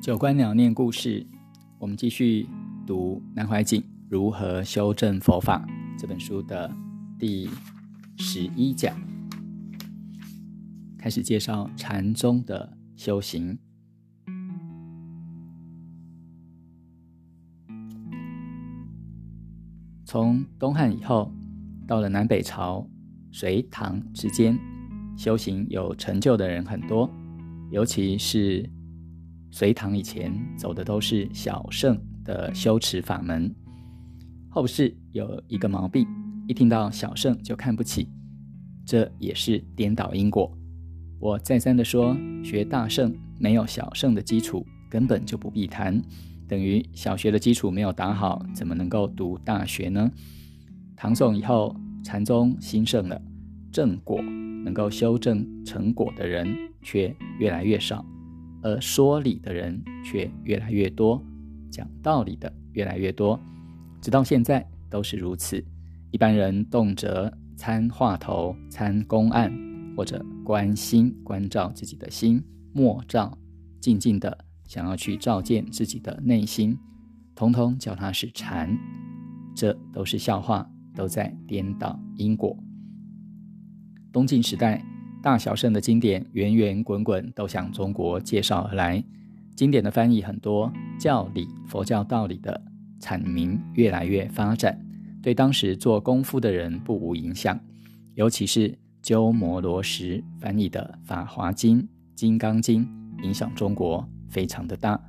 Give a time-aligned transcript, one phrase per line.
[0.00, 1.26] 九官鸟念故事，
[1.76, 2.46] 我们继续
[2.86, 5.66] 读南怀瑾如何修正佛法
[5.98, 6.72] 这本书的
[7.18, 7.50] 第
[8.16, 8.96] 十一讲，
[10.96, 13.58] 开始介绍禅宗的修行。
[20.04, 21.32] 从东汉以后，
[21.88, 22.88] 到了南北朝、
[23.32, 24.56] 隋唐之间，
[25.16, 27.10] 修行有成就的人很多，
[27.72, 28.70] 尤其是
[29.50, 33.54] 隋唐以前走的都是小圣的修持法门。
[34.48, 36.06] 后世有一个毛病，
[36.46, 38.08] 一听到小圣就看不起，
[38.84, 40.50] 这也是颠倒因果。
[41.20, 46.00] 我再三的说，学大圣没有小圣的基础，根本就不必谈。
[46.46, 50.10] 等于小学的基础没有打好，怎么能够读大学呢？
[50.96, 53.20] 唐宋以后，禅宗兴盛了，
[53.70, 54.22] 正果
[54.64, 56.48] 能够修正成果的人
[56.82, 58.04] 却越来越少，
[58.62, 61.22] 而说理的人却越来越多，
[61.70, 63.38] 讲道理的越来越多，
[64.00, 65.64] 直到现在都是如此。
[66.10, 69.52] 一般人动辄参话头、参公案，
[69.96, 72.42] 或者关心关照自己的心，
[72.72, 73.36] 莫照
[73.80, 74.44] 静静的。
[74.66, 76.78] 想要去照见自己的内心，
[77.34, 78.76] 通通叫他是禅，
[79.54, 82.54] 这都是笑话，都在颠倒因果。
[84.12, 84.84] 东晋时代，
[85.22, 89.02] 大小圣的经典源源滚滚都向中国介绍而来，
[89.56, 92.60] 经典的翻译很多，教理佛教道理的
[93.00, 94.78] 阐明越来越发展，
[95.22, 97.58] 对当时做功夫的人不无影响，
[98.14, 101.80] 尤其是鸠摩罗什翻译的《法华经》
[102.14, 102.84] 《金刚经》，
[103.24, 104.08] 影响中国。
[104.30, 105.00] 非常的大。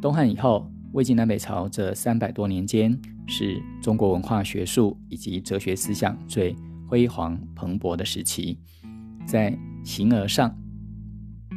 [0.00, 6.56] 东汉以后，魏晋南北朝这三百多年间，是中国文化学术以及哲学思想最
[6.88, 8.58] 辉煌蓬勃的时期。
[9.26, 10.56] 在形而上，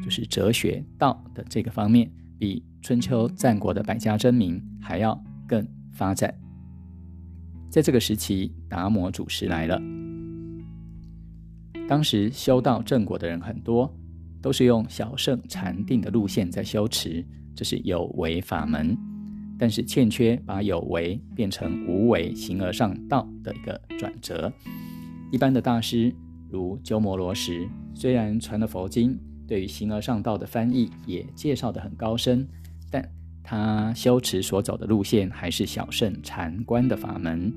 [0.03, 6.33] 就是哲学道的这个方面，比春秋战国的百家争鸣还要更发展。
[7.69, 9.81] 在这个时期，达摩祖师来了。
[11.87, 13.93] 当时修道正果的人很多。
[14.39, 17.25] 都是用小圣禅定的路线在修持，
[17.55, 18.95] 这是有为法门，
[19.57, 24.53] 但是欠缺把有为变成无为、形而上道的一个转折。
[25.31, 26.15] 一般的大师
[26.49, 32.47] 如鸠摩罗什，虽然传了佛经，对于形而上道的翻译也介绍得很高深，
[32.89, 33.07] 但
[33.43, 37.53] 他修持所走的路线还是小圣禅观的法门。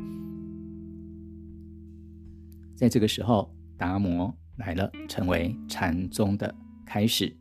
[2.74, 6.54] 在这个时候，达摩来了，成为禅宗的。
[6.86, 7.32] 开始，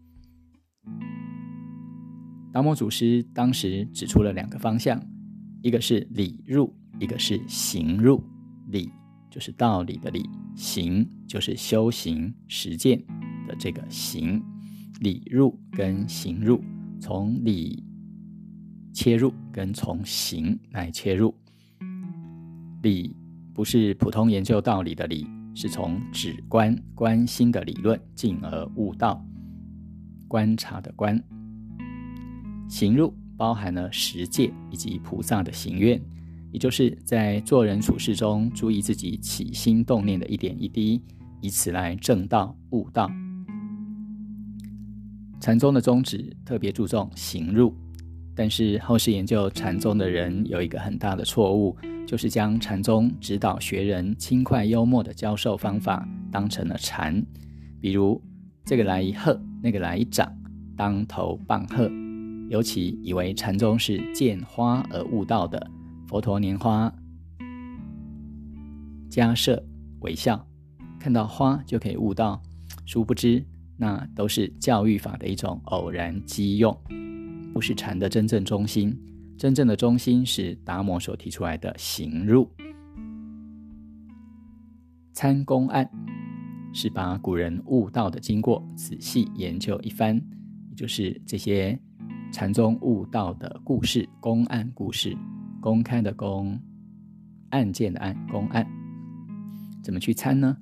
[2.51, 5.01] 达摩祖师当时指出了两个方向，
[5.63, 8.23] 一个是理入，一个是行入。
[8.67, 8.91] 理
[9.29, 12.97] 就是道理的理，行就是修行实践
[13.47, 14.41] 的这个行。
[15.01, 16.61] 理入跟行入，
[16.99, 17.81] 从理
[18.91, 21.33] 切入，跟从行来切入。
[22.81, 23.15] 理
[23.53, 25.25] 不是普通研究道理的理，
[25.55, 29.25] 是从指观观心的理论进而悟道。
[30.27, 31.17] 观察的观，
[32.67, 36.01] 行入包含了十戒以及菩萨的行愿，
[36.51, 41.01] 也就是在做人处事中注意自己起心动念的一点一滴，
[41.41, 43.11] 以此来正道悟道。
[45.39, 47.73] 禅宗的宗旨特别注重行入，
[48.35, 51.77] 但是后世研究禅宗的人有一个很大的错误，
[52.07, 57.25] 就是将禅宗指导学人轻快幽默的教授方法当成了禅，
[57.81, 58.21] 比如。
[58.65, 60.31] 这个来一喝，那个来一掌，
[60.77, 61.89] 当头棒喝。
[62.49, 65.71] 尤其以为禅宗是见花而悟道的，
[66.09, 66.91] 佛陀拈花
[69.11, 69.63] 迦摄
[69.99, 70.43] 微笑，
[70.99, 72.41] 看到花就可以悟道。
[72.87, 73.45] 殊不知，
[73.77, 76.75] 那都是教育法的一种偶然机用，
[77.53, 78.97] 不是禅的真正中心。
[79.37, 82.49] 真正的中心是达摩所提出来的行入
[85.13, 85.87] 参公案。
[86.73, 90.15] 是把古人悟道的经过仔细研究一番，
[90.69, 91.79] 也就是这些
[92.31, 95.15] 禅宗悟道的故事、公案故事，
[95.61, 96.59] 公开的公，
[97.49, 98.65] 案件的案，公案，
[99.83, 100.55] 怎么去参呢？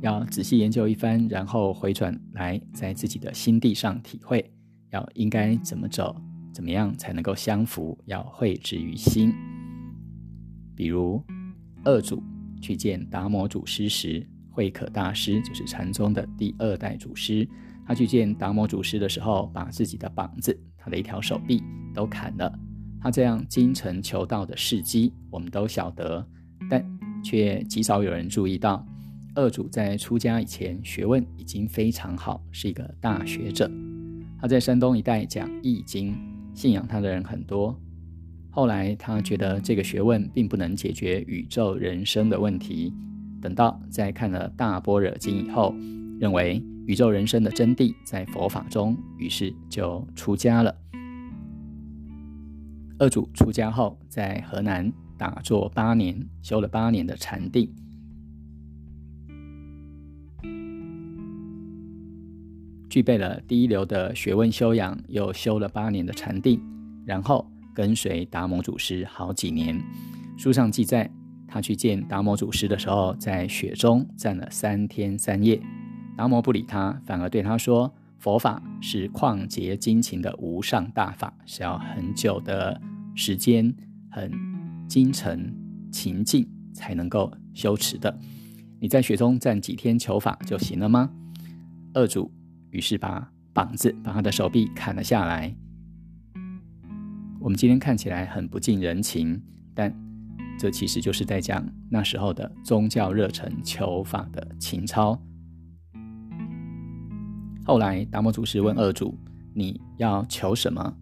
[0.00, 4.52] 要仔细研究一番，然后回转来在自己的心地上体会，
[4.90, 6.14] 要应该怎么走，
[6.52, 9.32] 怎么样才能够相符，要绘制于心。
[10.74, 11.22] 比如
[11.84, 12.22] 二祖
[12.60, 14.26] 去见达摩祖师时。
[14.50, 17.46] 慧可大师就是禅宗的第二代祖师，
[17.86, 21.62] 他去见达摩祖师的时候，把自己的膀子、他的一条手臂
[21.92, 22.58] 都砍了。
[23.06, 26.26] 他这样精诚求道的事迹，我们都晓得，
[26.68, 26.84] 但
[27.22, 28.84] 却极少有人注意到，
[29.36, 33.70] 二祖在出家以前学问已经非常好，是一个大学者。
[34.40, 36.14] 他在山东一带讲《易经》，
[36.52, 37.80] 信仰他的人很多。
[38.50, 42.92] 后来他觉得这个学问并不能解决宇宙人生的问题。
[43.40, 45.72] 等到在看了《大般若经》以后，
[46.18, 50.74] 认为宇宙人生的真谛在佛法中，于是就出家了。
[52.98, 57.70] 二祖出家后，在河南打坐八年，修了八年的禅定。
[62.88, 66.58] 具备了第一流的学问修养，又修了八年的禅定，
[67.04, 69.78] 然后跟随达摩祖师好几年。
[70.38, 71.10] 书上记载，
[71.46, 75.60] 他去见达摩祖师的时候，在雪中站了三天三夜。
[76.16, 77.92] 达摩不理他，反而对他说
[78.26, 82.80] ：“佛法是旷劫精勤的无上大法，是要很久的
[83.14, 83.72] 时间、
[84.10, 84.28] 很
[84.88, 85.54] 精诚
[85.92, 86.44] 勤静
[86.74, 88.18] 才能够修持的。
[88.80, 91.08] 你在雪中站几天求法就行了吗？”
[91.94, 92.28] 二主。
[92.70, 95.54] 于是把膀子，把他的手臂砍了下来。
[97.38, 99.40] 我们今天看起来很不近人情，
[99.72, 99.96] 但
[100.58, 105.16] 这其实就是在讲那时候的宗教热忱、求法的情操。
[107.66, 109.18] 后来达摩祖师问二祖
[109.52, 110.96] ：“你要求什么？”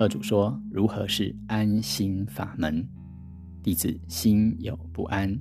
[0.00, 2.88] 二祖说：“如何是安心法门？
[3.62, 5.38] 弟子心有不安。”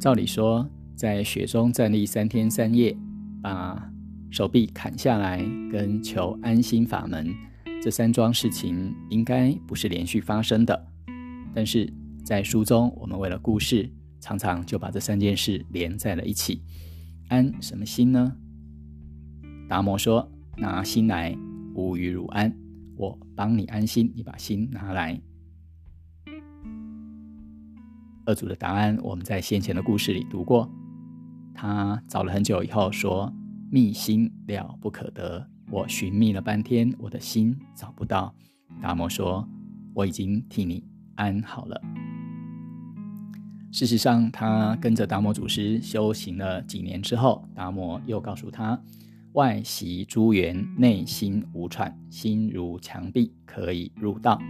[0.00, 2.98] 照理说，在雪中站立三天三夜，
[3.40, 3.88] 把
[4.32, 5.38] 手臂砍下来，
[5.70, 7.32] 跟求安心法门
[7.80, 10.88] 这三桩事情，应该不是连续发生的。
[11.54, 11.88] 但是
[12.24, 16.62] 在书中，我们为了故事，常常就把这三件事连在了一起。
[17.28, 18.34] 安什么心呢？
[19.68, 20.26] 达摩说
[20.56, 21.36] ：“拿心来，
[21.74, 22.50] 无与汝安。
[22.96, 25.20] 我帮你安心，你把心拿来。”
[28.24, 30.66] 二祖的答案，我们在先前的故事里读过。
[31.54, 33.30] 他找了很久以后说
[33.70, 38.34] ：“觅心了不可得，我寻觅了半天，我的心找不到。”
[38.80, 39.46] 达摩说
[39.94, 40.82] ：“我已经替你
[41.16, 41.78] 安好了。”
[43.74, 48.80] 事实上，他跟着达摩祖师修行了几年之后，达摩又告诉他
[49.34, 54.40] ：“外习诸缘，内心无喘，心如墙壁，可以入道。”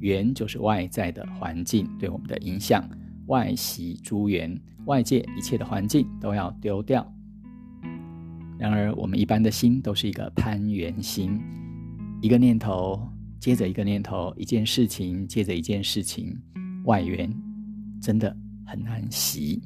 [0.00, 2.88] 缘就是外在的环境对我们的影响，
[3.26, 7.06] 外习诸缘，外界一切的环境都要丢掉。
[8.58, 11.38] 然而，我们一般的心都是一个攀缘心，
[12.22, 12.98] 一个念头
[13.38, 16.34] 接着一个念头，一件事情接着一件事情，
[16.86, 17.30] 外缘
[18.00, 18.36] 真的
[18.66, 19.62] 很难习。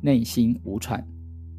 [0.00, 1.06] 内心无喘，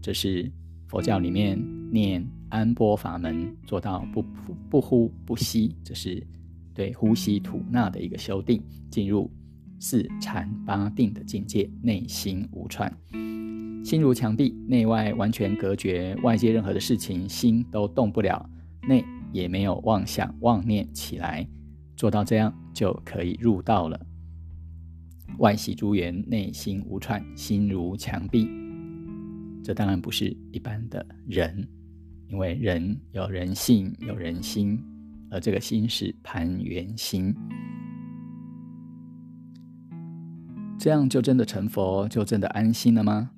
[0.01, 0.51] 这是
[0.87, 1.59] 佛教里面
[1.91, 4.23] 念安波法门做到不
[4.69, 6.25] 不呼不吸，这是。
[6.75, 8.59] 对呼吸吐纳的一个修订，
[8.89, 9.29] 进入
[9.79, 12.91] 四禅八定的境界，内心无喘，
[13.85, 18.49] 心如墙壁，内外完全隔绝，外界任何的事情心都动不了，
[18.87, 21.47] 内也没有妄想妄念起来，
[21.95, 23.99] 做到这样就可以入道了。
[25.39, 28.47] 外息诸缘，内心无串，心如墙壁，
[29.63, 31.67] 这当然不是一般的人，
[32.27, 34.79] 因为人有人性，有人心。
[35.31, 37.33] 而这个心是盘圆心，
[40.77, 43.31] 这样就真的成佛，就真的安心了吗？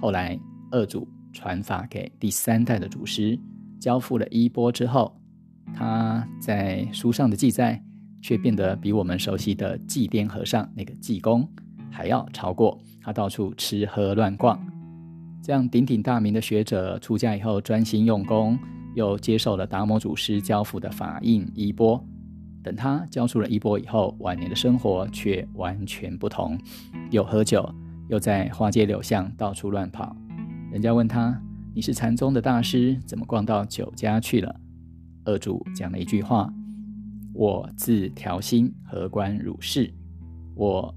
[0.00, 0.38] 后来
[0.70, 3.36] 二祖传法给第三代的祖师，
[3.80, 5.20] 交付了衣钵之后，
[5.74, 7.82] 他在书上的记载
[8.22, 11.46] 却变得比我们熟悉的济癫和尚那个济公
[11.90, 12.78] 还要超过。
[13.02, 14.58] 他到处吃喝乱逛，
[15.42, 18.58] 这样鼎鼎大名的学者出家以后专心用功。
[18.94, 21.98] 又接受了达摩祖师交付的法印衣钵，
[22.62, 26.58] 等他交出了衣钵以后，晚年的生活却完全不同。
[27.10, 27.66] 又喝酒，
[28.10, 30.14] 又在花街柳巷到处乱跑。
[30.70, 31.40] 人家问他
[31.74, 34.54] ：“你是禅宗的大师，怎么逛到酒家去了？”
[35.24, 36.52] 二祖讲了一句话
[37.34, 39.92] ：“我自调心，何关汝事？
[40.54, 40.94] 我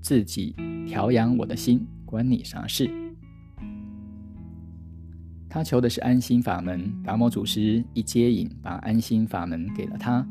[0.00, 0.54] 自己
[0.86, 2.90] 调养我的心，关你啥事？”
[5.48, 10.26] 他求的是安心法门，达摩祖师一接引，把安心法门给了他。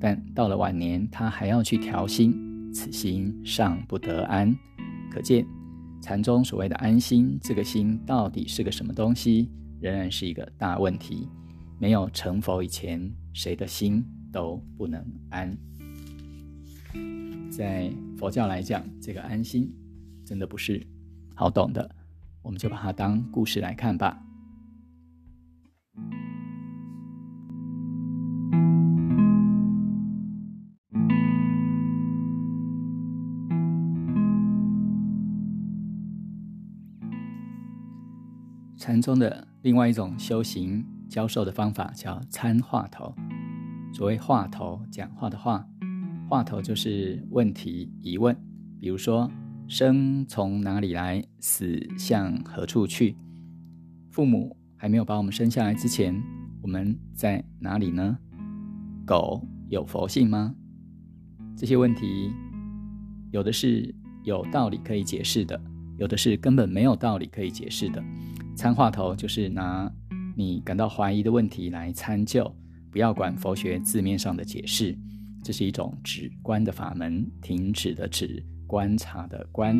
[0.00, 4.56] 但到了晚年，他还要去调心，此心尚不得安。
[5.10, 5.46] 可见
[6.00, 11.28] 禅宗所谓的安心，这个心到底是个什么东西，仍然是一个大问题。
[11.78, 15.56] 没有成佛以前，谁的心都不能安。
[17.50, 19.72] 在佛教来讲，这个安心
[20.24, 20.86] 真的不是
[21.34, 21.94] 好懂的，
[22.42, 24.22] 我们就把它当故事来看吧。
[38.76, 43.14] 禅宗的另外一种修行教授的方法叫参话头。
[43.92, 45.66] 所谓话头，讲话的话，
[46.28, 48.36] 话头就是问题、疑问。
[48.80, 49.30] 比如说，
[49.66, 53.16] 生从哪里来，死向何处去？
[54.10, 56.14] 父母还没有把我们生下来之前，
[56.62, 58.16] 我们在哪里呢？
[59.04, 60.54] 狗有佛性吗？
[61.56, 62.30] 这些问题，
[63.32, 63.92] 有的是
[64.22, 65.60] 有道理可以解释的。
[65.96, 68.00] 有的是根本没有道理可以解释的，
[68.54, 69.90] 参话头就是拿
[70.36, 72.54] 你感到怀疑的问题来参究，
[72.90, 74.96] 不要管佛学字面上的解释，
[75.42, 79.78] 这是一种止观的法门，停止的止，观察的观。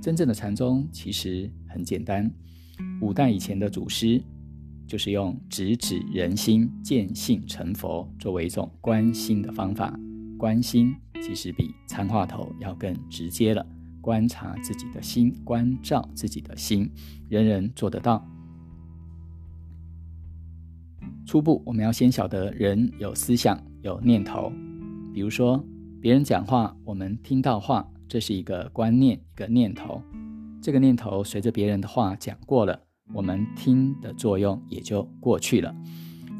[0.00, 2.30] 真正的禅宗其实很简单，
[3.00, 4.22] 五代以前的祖师
[4.86, 9.98] 就是用直指人心、见性成佛作为一种观心的方法，
[10.38, 10.94] 观心。
[11.22, 13.66] 其实比参话头要更直接了。
[14.00, 16.88] 观察自己的心，关照自己的心，
[17.28, 18.24] 人人做得到。
[21.26, 24.52] 初步，我们要先晓得人有思想、有念头。
[25.12, 25.62] 比如说，
[26.00, 30.00] 别人讲话，我们听到话，这是一个观念、一个念头。
[30.62, 32.80] 这个念头随着别人的话讲过了，
[33.12, 35.74] 我们听的作用也就过去了。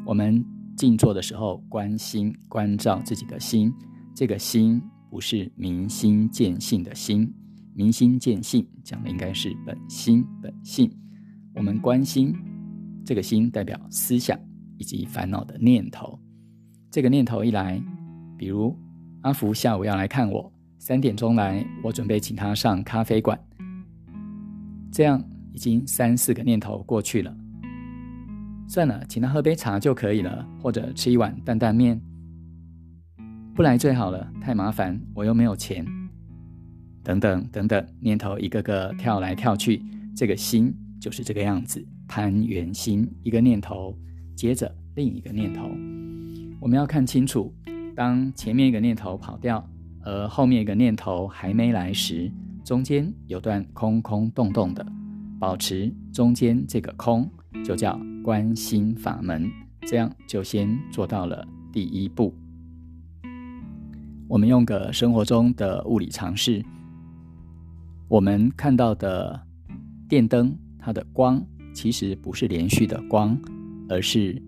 [0.05, 0.43] 我们
[0.77, 3.73] 静坐的时候，关心、关照自己的心。
[4.15, 7.29] 这个心不是明心见性的心，
[7.75, 10.89] 明心见性讲的应该是本心本性。
[11.53, 12.33] 我们关心
[13.05, 14.39] 这个心，代表思想
[14.77, 16.19] 以及烦恼的念头。
[16.89, 17.81] 这个念头一来，
[18.37, 18.75] 比如
[19.21, 23.37] 阿福下午要来看我，三点钟来，我准备请他上咖啡馆。
[24.91, 27.35] 这样已经三四个念头过去了，
[28.67, 32.01] 算了，请他喝杯茶就可以了，或者吃一碗担担面。
[33.53, 35.85] 不来最好了，太麻烦，我又没有钱。
[37.03, 39.81] 等等等等，念头一个个跳来跳去，
[40.15, 43.97] 这个心就是这个样子，攀缘心，一个念头
[44.37, 45.67] 接着另一个念头。
[46.59, 47.51] 我们要看清楚，
[47.95, 49.67] 当前面一个念头跑掉，
[50.03, 52.31] 而后面一个念头还没来时，
[52.63, 54.85] 中间有段空空洞洞的，
[55.39, 57.27] 保持中间这个空，
[57.65, 59.49] 就叫观心法门。
[59.87, 62.31] 这样就先做到了第一步。
[64.27, 66.63] 我们用个生活中的物理常识，
[68.07, 69.39] 我们看到的
[70.07, 73.39] 电灯，它的光其实不是连续的光，
[73.89, 74.41] 而是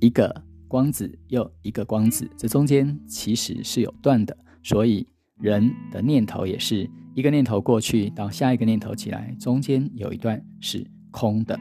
[0.00, 4.36] 一个光子又一个光子，这中间其实是有断的。
[4.62, 5.06] 所以
[5.38, 11.58] 人的念头也是一个念头过去到下一个念头起来，中间有一段是空的。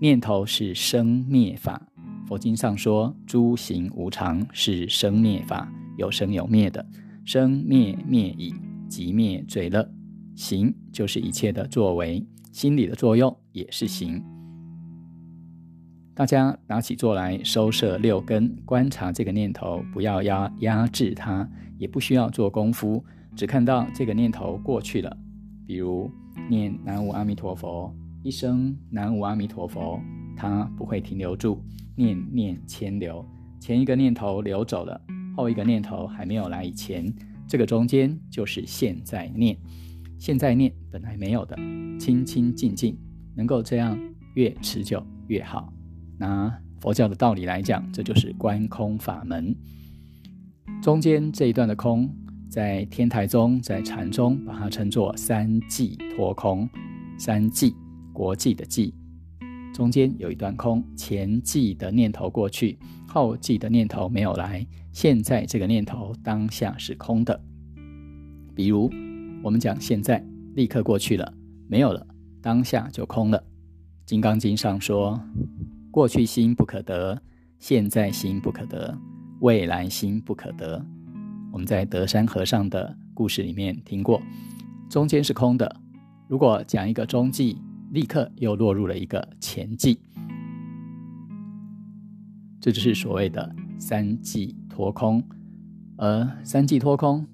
[0.00, 1.86] 念头是生灭法。
[2.26, 6.86] 佛经上说，诸行无常，是生灭法，有生有灭的，
[7.24, 8.54] 生灭灭已，
[8.88, 9.90] 即灭最乐。
[10.34, 14.22] 行就是一切的作为，心理的作用也是行。
[16.18, 21.48] 大家拿起坐来，收摄六根，观察这个念头，不要压压制它，
[21.78, 23.04] 也不需要做功夫，
[23.36, 25.16] 只看到这个念头过去了。
[25.64, 26.10] 比如
[26.50, 27.94] 念南无阿弥陀佛，
[28.24, 30.00] 一声南无阿弥陀佛，
[30.36, 31.62] 它不会停留住。
[31.94, 33.24] 念念牵流，
[33.60, 35.00] 前一个念头流走了，
[35.36, 37.06] 后一个念头还没有来以前，
[37.46, 39.56] 这个中间就是现在念。
[40.18, 41.54] 现在念本来没有的，
[41.96, 42.98] 清清静静，
[43.36, 43.96] 能够这样
[44.34, 45.72] 越持久越好。
[46.18, 49.54] 拿佛教的道理来讲，这就是观空法门。
[50.82, 52.08] 中间这一段的空，
[52.48, 56.68] 在天台宗、在禅宗，把它称作三际脱空。
[57.18, 57.74] 三际，
[58.12, 58.94] 国际的际。
[59.74, 67.40] 中间有一段空，前寂的念头过去，后记的念头没有来，现在这个念头当下是空的。
[68.54, 68.90] 比如
[69.42, 71.32] 我们讲现在立刻过去了，
[71.68, 72.04] 没有了，
[72.40, 73.38] 当下就空了。
[74.04, 75.20] 《金刚经》上说：
[75.98, 77.20] 过去心不可得，
[77.58, 78.96] 现在心不可得，
[79.40, 80.80] 未来心不可得。
[81.50, 84.22] 我们在德山和尚的故事里面听过，
[84.88, 85.80] 中间是空的。
[86.28, 87.58] 如果讲一个中记。
[87.90, 89.98] 立刻又落入了一个前际，
[92.60, 95.20] 这就是所谓的三际脱空。
[95.96, 97.26] 而三际脱空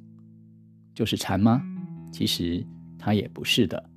[0.94, 1.61] 就是禅吗？
[2.12, 2.64] 其实
[2.97, 3.90] 它也不是的。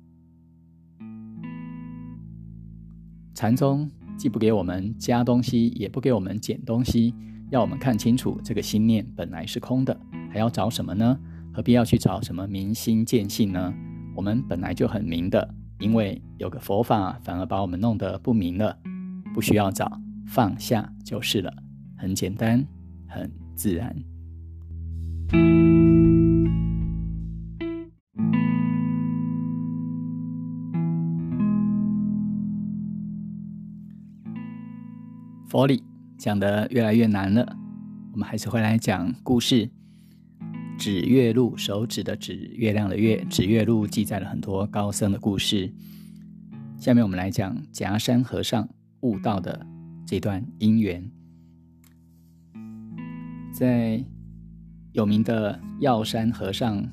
[3.34, 7.14] 禅宗既不给我们加东西，也不给我们减东西，
[7.50, 9.98] 要我们看清楚这个心念本来是空的，
[10.30, 11.18] 还要找什么呢？
[11.54, 13.72] 何必要去找什么明心见性呢？
[14.16, 15.54] 我们本来就很明的。
[15.78, 18.76] 因为有个佛法，反而把我们弄得不明了，
[19.32, 21.54] 不需要找，放下就是了，
[21.96, 22.66] 很简单，
[23.06, 23.94] 很自然。
[35.48, 35.82] 佛理
[36.18, 37.56] 讲得越来越难了，
[38.12, 39.70] 我们还是会来讲故事。
[40.76, 45.72] 指月录，手指的指，月亮的月，指月录记载了很多高僧的故事。
[46.76, 48.68] 下面我们来讲夹山和尚
[49.00, 49.66] 悟道的
[50.06, 51.10] 这段因缘。
[53.50, 54.04] 在
[54.92, 56.86] 有名的药山和尚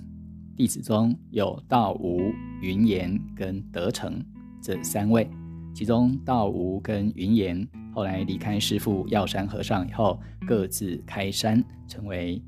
[0.55, 2.31] 弟子中有道无、
[2.61, 4.23] 云岩跟德成
[4.61, 5.29] 这三位，
[5.75, 10.17] 其中道无跟云岩后来离开师父药山和尚以后，
[10.47, 12.41] 各自开山成为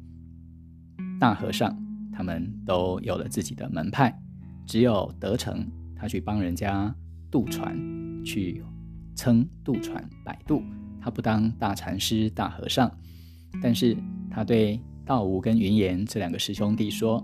[1.19, 1.77] 大和尚，
[2.13, 4.17] 他们都有了自己的门派。
[4.65, 6.95] 只有德成，他去帮人家
[7.29, 7.77] 渡船，
[8.23, 8.63] 去
[9.13, 10.63] 撑渡船摆渡，
[11.01, 12.89] 他不当大禅师、大和尚。
[13.61, 13.97] 但是
[14.31, 17.21] 他对道无跟云岩这两个师兄弟说：“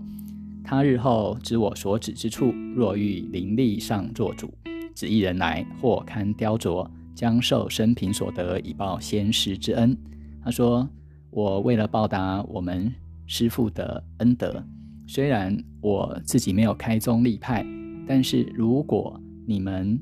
[0.65, 4.53] 他日后知我所指之处，若遇灵力上做主，
[4.93, 9.97] 指一人来，或堪雕琢，将受生平所得，以报先师之恩。”
[10.43, 10.87] 他说
[11.31, 12.93] ：“我为了报答我们
[13.25, 14.63] 师父的恩德，
[15.07, 17.65] 虽然我自己没有开宗立派，
[18.07, 19.99] 但是如果你们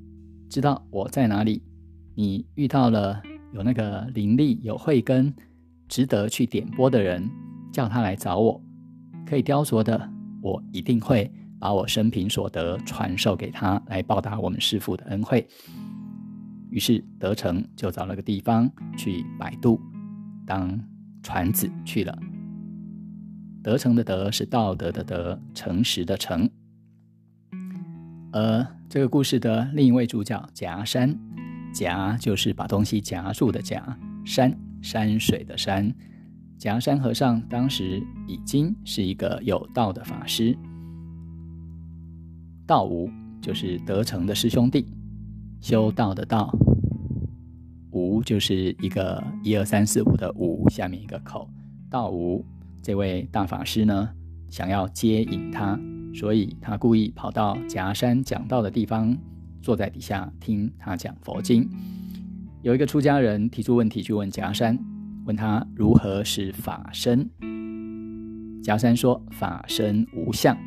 [0.50, 1.62] 知道我在哪里，
[2.16, 3.22] 你遇到了
[3.54, 5.34] 有那个灵力、有慧根。”
[5.92, 7.30] 值得去点拨的人，
[7.70, 8.62] 叫他来找我。
[9.26, 10.10] 可以雕琢的，
[10.42, 11.30] 我一定会
[11.62, 15.48] 把我生平所得传授给他，来报答我们师父的恩惠。
[16.72, 19.80] 于是德成就找了个地方去摆渡，
[20.46, 20.78] 当
[21.22, 22.18] 船子去了。
[23.64, 26.50] 德成的德是道德的德，诚实的诚。
[28.34, 31.16] 而这个故事的另一位主角夹山，
[31.72, 34.52] 夹就是把东西夹住的夹，山。
[34.84, 35.94] 山水的山，
[36.58, 40.58] 夹山和尚当时已经是一个有道的法师。
[42.72, 43.10] 道无
[43.42, 44.88] 就是德成的师兄弟，
[45.60, 46.50] 修道的道。
[47.92, 51.50] 无就是一个一二三四五的五下面一个口。
[51.90, 52.46] 道无
[52.82, 54.10] 这位大法师呢，
[54.50, 55.78] 想要接引他，
[56.16, 59.18] 所以他故意跑到夹山讲道的地方，
[59.62, 61.70] 坐在底下听他讲佛经。
[62.62, 64.80] 有一个出家人提出问题去问夹山，
[65.26, 67.30] 问他如何是法身。
[68.64, 70.58] 夹山说：“法身无相。”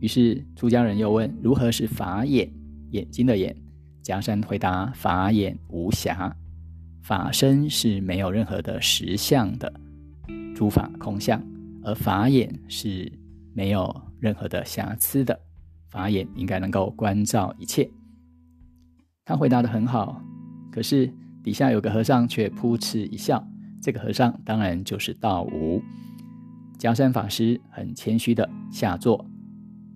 [0.00, 2.50] 于是出家人又问：“如何是法眼？
[2.90, 3.54] 眼睛的眼？”
[4.02, 6.34] 夹山回答：“法眼无瑕，
[7.02, 9.72] 法身是没有任何的实相的，
[10.54, 11.40] 诸法空相；
[11.82, 13.12] 而法眼是
[13.54, 15.38] 没有任何的瑕疵的，
[15.88, 17.90] 法眼应该能够关照一切。”
[19.26, 20.22] 他回答的很好，
[20.72, 21.12] 可是
[21.44, 23.46] 底下有个和尚却扑哧一笑。
[23.82, 25.82] 这个和尚当然就是道无。
[26.78, 29.24] 夹山法师很谦虚的下座，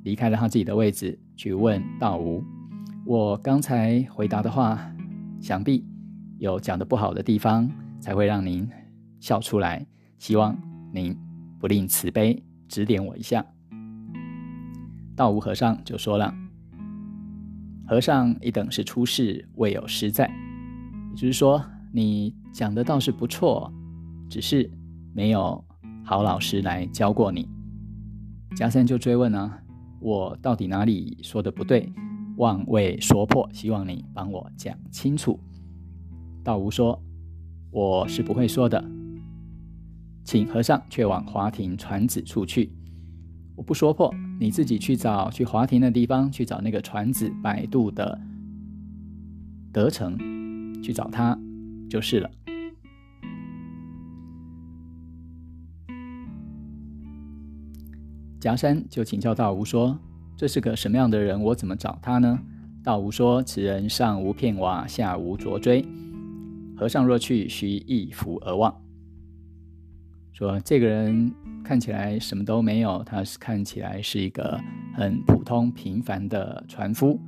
[0.03, 2.43] 离开了他自己的位置，去问道无
[3.07, 4.79] ：“我刚才回答的话，
[5.41, 5.85] 想必
[6.39, 8.69] 有讲的不好的地方，才会让您
[9.21, 9.85] 笑出来。
[10.19, 10.57] 希望
[10.93, 11.17] 您
[11.59, 13.45] 不吝慈悲，指点我一下。”
[15.15, 16.35] 道无和尚就说了。
[17.87, 20.27] 和尚一等是出世，未有师在。
[21.11, 21.63] 也就是说，
[21.93, 23.71] 你讲的倒是不错，
[24.31, 24.71] 只是
[25.15, 25.63] 没有
[26.03, 27.47] 好老师来教过你。
[28.57, 29.62] 加三就追问啊，
[30.03, 31.93] 我到底哪里说的不对？
[32.39, 35.39] 望未说破，希望你帮我讲清楚。
[36.43, 37.01] 道无说，
[37.71, 38.83] 我是不会说的，
[40.25, 42.73] 请和尚却往华亭船子处去。
[43.55, 48.19] 我不说破，你自己去找去华亭的地方，去找那个船子摆渡的
[49.73, 50.19] 德成，
[50.83, 51.39] 去找他
[51.89, 52.31] 就是了。
[58.43, 59.97] 夹山就请教道无说
[60.37, 61.41] ：“这是个什么样的人？
[61.41, 62.37] 我怎么找他呢？”
[62.83, 65.87] 道无说：“此人上无片瓦，下无着锥。
[66.77, 68.75] 和尚若去，须一拂而望。”
[70.35, 71.33] 说这个人。
[71.65, 74.61] 看起来什么都没有，他是看起来是一个
[74.97, 77.21] 很普通平凡的船夫。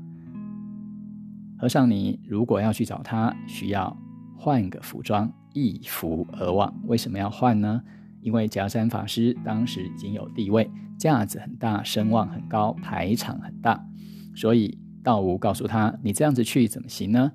[1.56, 3.96] 和尚，你如果要去找他，需要
[4.36, 6.74] 换个服装，一服而望。
[6.86, 7.80] 为什么要换呢？
[8.24, 13.86] 因为夹山法师当时已经有地位，架子很大，声望很高，排场很大，
[14.34, 17.30] 所以道无告诉他：“你这样子去怎么行呢？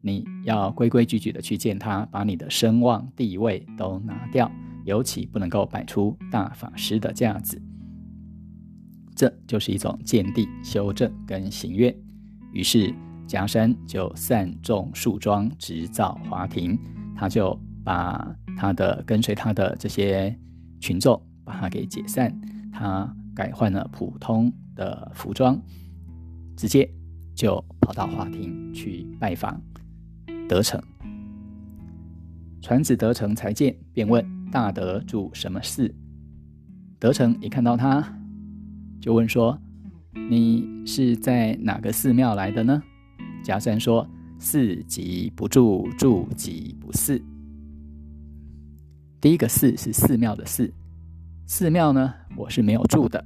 [0.00, 4.50] 你要规规矩矩的去见他，把你的声望地位都拿掉。”
[4.84, 7.62] 尤其不能够摆出大法师的架子，
[9.14, 11.96] 这就是一种见地修正跟行愿。
[12.52, 12.92] 于是
[13.24, 16.76] 夹山就散众树桩，直造华亭。
[17.14, 20.36] 他就把他的跟随他的这些
[20.80, 22.32] 群众，把他给解散。
[22.72, 25.60] 他改换了普通的服装，
[26.56, 26.88] 直接
[27.34, 29.60] 就跑到华亭去拜访
[30.48, 30.82] 德成。
[32.60, 35.94] 传子德成才见，便问大德住什么寺？
[36.98, 38.16] 德成一看到他，
[39.00, 39.58] 就问说
[40.30, 42.82] ：“你是在哪个寺庙来的呢？”
[43.42, 47.20] 假山说：“寺即不住，住即不寺。”
[49.22, 50.74] 第一个“寺”是寺庙的“寺”，
[51.46, 53.24] 寺庙呢，我是没有住的，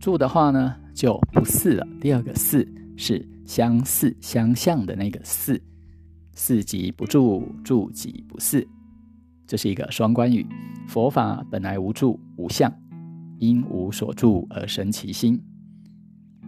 [0.00, 1.86] 住的话呢就不寺了。
[2.00, 5.60] 第二个“寺”是相似、相像的那个“寺”。
[6.32, 8.66] 寺即不住，住即不寺，
[9.46, 10.46] 这是一个双关语。
[10.88, 12.72] 佛法本来无住无相，
[13.38, 15.38] 因无所住而生其心。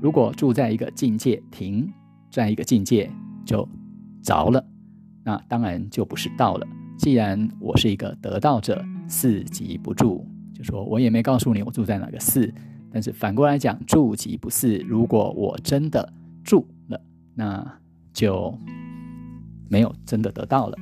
[0.00, 1.92] 如果住在一个境界停，
[2.30, 3.10] 在一个境界
[3.44, 3.68] 就
[4.22, 4.64] 着了，
[5.22, 6.66] 那当然就不是道了。
[6.98, 10.24] 既然我是一个得道者，四即不住，
[10.54, 12.52] 就说我也没告诉你我住在哪个寺。
[12.90, 16.12] 但是反过来讲，住即不四，如果我真的
[16.44, 17.00] 住了，
[17.34, 17.78] 那
[18.12, 18.56] 就。
[19.68, 20.76] 没有真的得到了，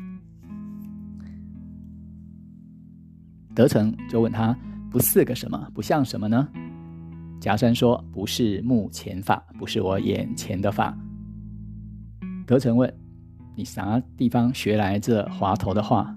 [3.54, 4.52] 德成就问他
[4.90, 6.48] 不似个什么，不像什么呢？
[7.40, 10.98] 夹山说不是目前法，不是我眼前的法。
[12.44, 12.92] 德成问
[13.60, 16.16] 你啥地方学来这滑头的话？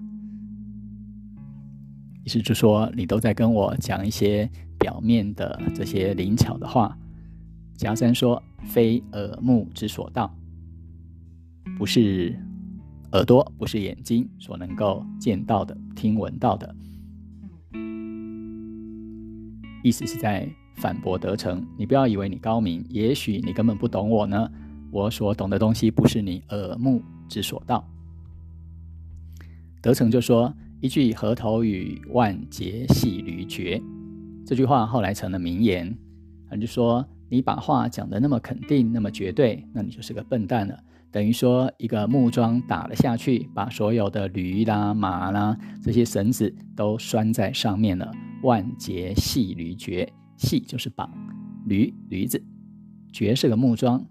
[2.24, 6.96] 意思就说你都在跟我讲一些表面的这些灵巧的话。
[7.76, 10.34] 夹山说非耳目之所到，
[11.76, 12.34] 不是。
[13.12, 16.74] 耳朵不是眼睛所能够见到的、听闻到的，
[19.84, 21.64] 意思是在反驳得成。
[21.78, 24.50] 你不要以为你高明，也许你根本不懂我呢。
[24.90, 27.02] 我所懂的东西不是你耳目
[27.34, 27.84] 之所到。
[29.82, 33.82] 德成就说一句“河头语，万劫系驴绝”，
[34.46, 35.92] 这句话后来成了名言。
[36.48, 40.78] 他就说你把话讲得那么肯定、那么绝对，那你就是个笨蛋了。
[41.10, 48.08] 等于说，一个木桩打了下去，把所有的驴啦、马啦这些绳子都拴在上面了。
[48.44, 51.12] 万劫系驴绝，系就是绑，
[51.66, 52.40] 驴驴子，
[53.12, 54.06] 绝是个木桩。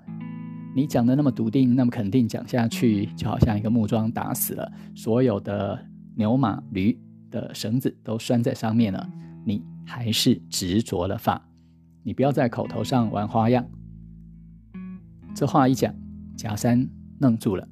[0.75, 5.79] 你讲的那么笃定，那么肯定讲下去，就好像一个木桩打死了，所有的
[6.15, 6.97] 牛马驴
[7.29, 9.09] 的绳子都拴在上面了，
[9.45, 11.41] 你还是执着了法。
[12.03, 13.65] 你不要在口头上玩花样。
[15.35, 15.93] 这话一讲。
[16.35, 17.65] 贾山愣住了，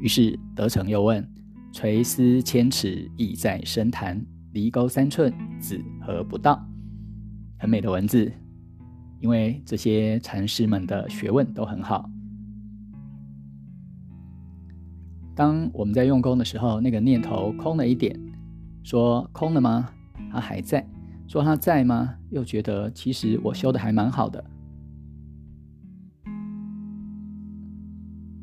[0.00, 1.28] 于是德成又问
[1.74, 4.16] ：“垂丝千尺，意在深潭；
[4.52, 6.64] 离钩三寸，子何不到？”
[7.58, 8.32] 很美的文字，
[9.20, 12.08] 因为这些禅师们的学问都很好。
[15.34, 18.18] 当我们在用功的时候，那个念头空了一点，
[18.82, 19.90] 说空了吗？
[20.30, 20.86] 它还在。
[21.26, 22.14] 说它在吗？
[22.30, 24.44] 又觉得其实我修的还蛮好的。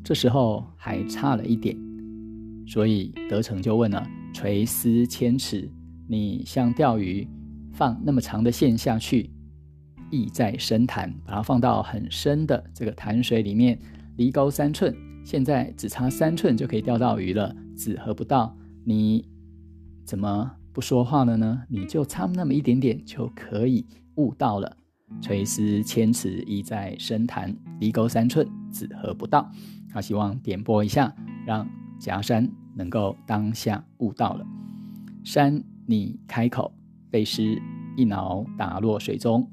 [0.04, 1.78] 这时候还差了一点，
[2.66, 4.04] 所以德成就问了
[4.34, 5.70] ：“垂丝千尺，
[6.08, 7.26] 你像钓鱼，
[7.72, 9.30] 放那么长的线下去，
[10.12, 13.76] 意在深潭，把它放到很深的这个潭水里面，
[14.16, 14.94] 离沟三寸，
[15.24, 18.54] 现在只差三寸就可以钓到鱼了，只合不到？
[18.84, 19.26] 你
[20.04, 21.62] 怎么不说话了呢？
[21.68, 23.84] 你就差那么一点点就可以
[24.16, 24.76] 悟到了。
[25.20, 29.50] 垂丝千尺，意在深潭，离沟三寸，只合不到？”
[29.90, 31.14] 他希望点拨一下，
[31.46, 34.46] 让夹山能够当下悟到了。
[35.22, 36.72] 山，你开口，
[37.10, 37.60] 被师
[37.96, 39.48] 一挠打落水中。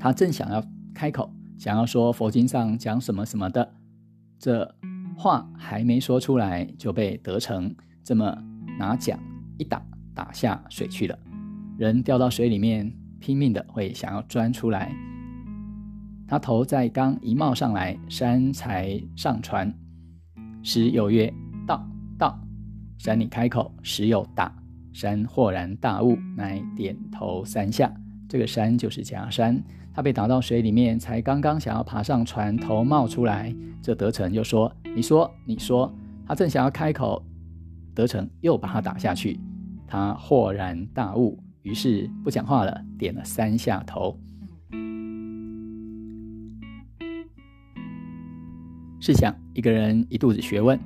[0.00, 3.70] 他正想要开口，想要说佛经上讲什么什么的，
[4.38, 4.74] 这
[5.14, 8.34] 话还没说出来，就被得成这么
[8.78, 9.20] 拿桨
[9.58, 9.80] 一打，
[10.14, 11.18] 打下水去了。
[11.76, 14.90] 人掉到水里面，拼命的会想要钻出来。
[16.26, 19.70] 他头在刚一冒上来，山才上船。
[20.62, 21.32] 时有曰
[21.66, 21.86] ：“道
[22.18, 22.40] 道。”
[22.98, 24.54] 山里开口，时有打。
[24.92, 27.92] 山豁然大悟，乃点头三下。
[28.28, 29.62] 这个山就是假山。
[29.92, 33.54] 他被打到水里面，才刚刚想要爬上船，头冒出来。
[33.82, 35.92] 这德成就说：“你说，你说。”
[36.26, 37.20] 他正想要开口，
[37.92, 39.40] 德成又把他打下去。
[39.86, 44.16] 他豁然大悟，于是不讲话了，点了三下头。
[49.00, 50.78] 试想，一个人一肚子学问，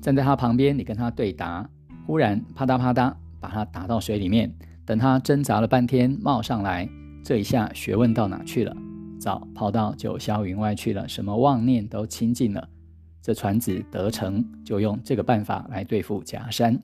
[0.00, 1.68] 站在他旁边，你跟他对答，
[2.06, 6.88] 忽然啪嗒啪嗒把他打到水里面，等他挣扎了半天冒上来，
[7.28, 8.74] 这一下学问到哪去了？
[9.20, 12.68] 早跑到九霄云外去了，什么妄念都清净了。
[13.20, 16.80] 这传子得成就用这个办法来对付假山。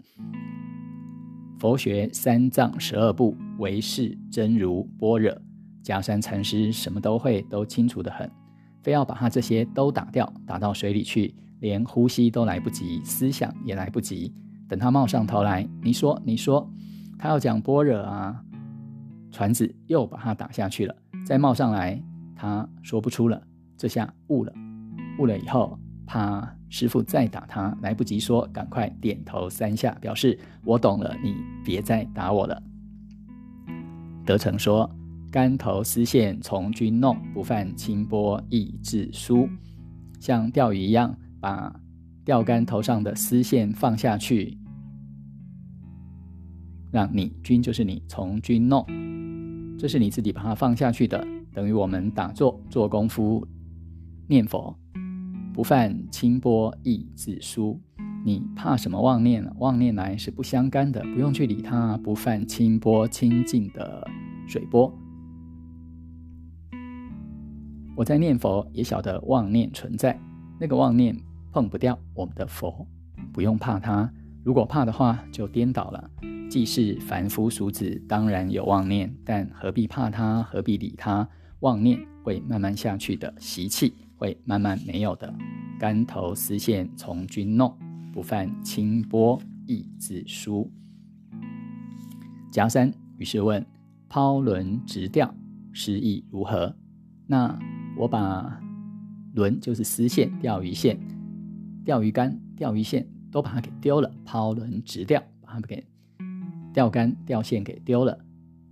[1.58, 5.34] 佛学三藏十二部，唯是真如般若，
[5.82, 8.30] 假山禅师什么都会，都清楚的很。
[8.82, 14.30] 非要把他这些都打掉，打到水里去，连呼吸都来不及，思想也来不及。
[14.68, 16.70] 等他冒上头来，你说，你说，
[17.18, 18.44] 他要讲般若啊，
[19.34, 20.94] 船子又把他打下去了。
[21.26, 22.00] 再冒上来，
[22.36, 23.42] 他说不出了，
[23.76, 24.52] 这下悟了，
[25.18, 32.62] 悟了以后，怕师傅再打他，来不及说，赶快点头三下，表示我懂了，你别再打我了。
[34.24, 34.88] 德成说
[35.32, 39.48] ：“竿头丝线从君弄，不犯清波亦自疏。”
[40.20, 41.74] 像钓鱼一样，把
[42.24, 44.56] 钓竿头上的丝线放下去，
[46.92, 48.86] 让你君就是你从君弄，
[49.78, 53.46] 这是你自己把它放下去的，等于我们打坐做功夫
[54.28, 54.74] 念佛，
[55.52, 57.80] 不犯清波亦自疏。
[58.24, 59.44] 你怕什么妄念？
[59.58, 64.08] 妄念来是不相干的，不用去理它，不犯清波清净的
[64.46, 64.90] 水波。
[67.94, 70.18] 我在念佛，也晓得妄念存在，
[70.58, 71.14] 那个妄念
[71.52, 72.86] 碰不掉我们的佛，
[73.32, 74.10] 不用怕它。
[74.42, 76.10] 如果怕的话，就颠倒了。
[76.48, 80.42] 既是凡夫俗子，当然有妄念，但何必怕他？
[80.42, 81.28] 何必理他？
[81.60, 85.34] 妄念会慢慢下去的，习气会慢慢没有的。
[85.78, 87.76] 竿头丝线从君弄。
[88.12, 90.70] 不犯清波亦自疏。
[92.52, 93.66] 甲三于是问：
[94.08, 95.34] 抛轮直钓，
[95.72, 96.76] 诗意如何？
[97.26, 97.58] 那
[97.98, 98.62] 我把
[99.34, 100.96] 轮就是丝线、钓鱼线、
[101.84, 105.84] 钓鱼竿、钓鱼线都把它给丢了，抛轮直钓，把它给
[106.74, 108.18] 钓竿、钓线给丢了。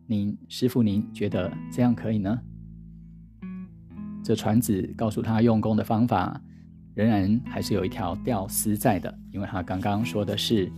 [0.06, 2.38] 您师傅，您觉得这样可以呢？
[4.22, 6.38] 这传子告诉他用功的方法。
[6.94, 10.70] 仍然还是有一条钓丝在的，因为他刚刚说的是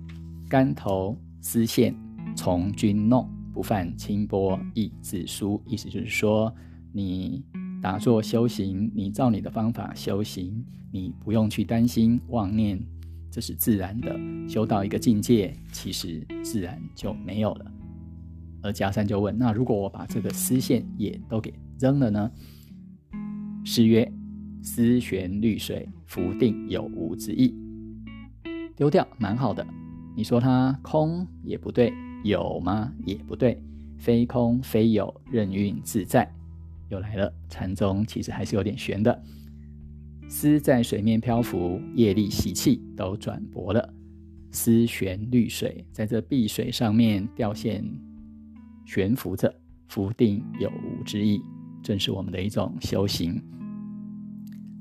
[0.46, 1.94] “竿头丝线
[2.36, 6.54] 从君弄，不犯清波亦自疏”，意思就是说，
[6.92, 7.42] 你
[7.80, 12.78] 打坐修行，你照你的方法修行，你不用去担心妄念，
[13.32, 14.16] 这是自然的。
[14.46, 17.72] 修到一个境界，其实自然就没有了。
[18.62, 22.30] 而迦山就问：“那如果我把这个丝线也都给扔了呢？”
[23.64, 24.12] 诗曰。
[24.64, 27.52] 丝悬绿水，浮定有无之意。
[28.76, 29.66] 丢掉蛮好的。
[30.16, 31.92] 你说它空也不对，
[32.22, 32.92] 有吗？
[33.04, 33.60] 也不对。
[33.98, 36.32] 非空非有，任运自在。
[36.90, 39.20] 又来了，禅宗其实还是有点悬的。
[40.32, 43.92] 丝在水面漂浮，业力习气都转薄了。
[44.50, 47.84] 丝悬绿水，在这碧水上面掉线
[48.86, 49.54] 悬浮着，
[49.88, 51.38] 浮定有无之意，
[51.82, 53.38] 正是我们的一种修行。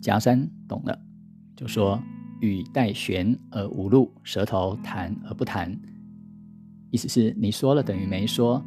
[0.01, 0.97] 夹山懂了，
[1.53, 2.01] 就说
[2.39, 5.77] 语带悬而无路，舌头弹而不弹，
[6.91, 8.63] 意思是你说了等于没说，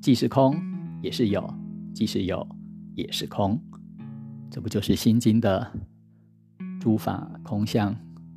[0.00, 0.54] 既是空
[1.02, 1.52] 也是有，
[1.92, 2.48] 既是有
[2.94, 3.60] 也是空，
[4.50, 5.70] 这不就是《心经》的
[6.80, 7.94] 诸法空相，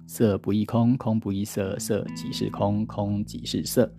[0.08, 3.92] 色不异空，空不异色，色即是空，空即是色。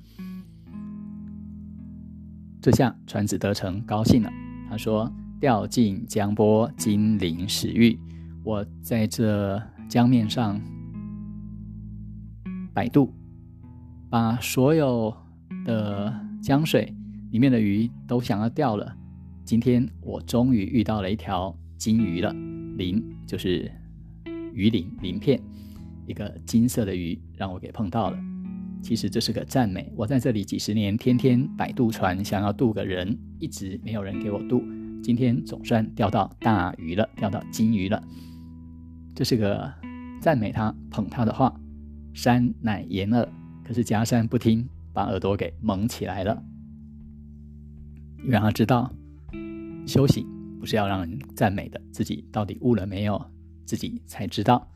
[2.61, 4.31] 这下传子得成高兴了，
[4.69, 5.13] 他说。
[5.41, 7.99] 掉进江波，金鳞始玉。
[8.45, 10.61] 我在这江面上
[12.73, 13.13] 摆渡，
[14.09, 15.13] 把所有
[15.65, 16.95] 的江水
[17.33, 18.95] 里面的鱼都想要钓了。
[19.45, 22.33] 今天我终于遇到了一条金鱼了，
[22.79, 23.69] 鳞就是
[24.55, 25.43] 鱼鳞鳞片，
[26.07, 28.17] 一个金色的鱼让我给碰到了。
[28.81, 29.93] 其实这是个赞美。
[29.97, 34.63] 我在这里几十年，天天摆渡船，想要渡个人，一直没有人给我渡。
[35.03, 38.01] 今天总算钓到大鱼了，钓到金鱼了。
[39.13, 39.69] 这是个
[40.21, 41.53] 赞美他、捧他的话。
[42.15, 43.29] 山乃言耳，
[43.65, 46.41] 可是迦山不听，把耳朵给蒙起来了。
[48.25, 48.95] 让他知道，
[49.85, 50.25] 修行
[50.63, 53.21] 不是要让人赞美的，自己到底悟了没有，
[53.65, 54.71] 自己才知道。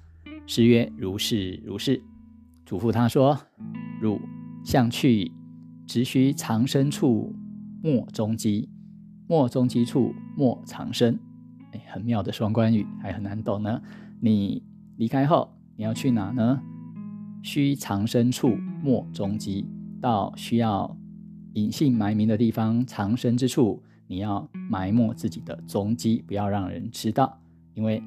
[0.45, 2.03] 诗曰：“如是如是。”
[2.67, 3.39] 嘱咐他说
[4.03, 4.21] ：“汝
[4.65, 5.31] 向去，
[5.87, 7.33] 只须藏身处，
[7.85, 8.69] 莫踪迹。”
[9.29, 11.17] 莫中基处，莫藏身。
[11.71, 13.81] 哎，很妙的双关语，还很难懂呢。
[14.19, 14.65] 你
[14.97, 16.61] 离开后，你要去哪呢？
[17.45, 19.65] 须藏身处，莫中基。
[20.01, 20.99] 到需要
[21.53, 27.39] 隐姓埋名的地方，藏身之处，你要埋没自己的踪迹，不要让人知道。
[27.75, 28.03] 因为